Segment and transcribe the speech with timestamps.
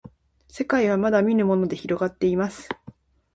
[0.47, 2.67] せかいはまだみぬものでひろがっています